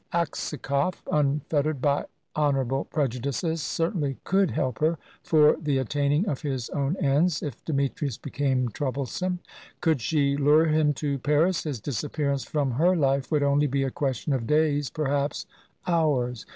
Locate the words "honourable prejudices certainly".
2.35-4.17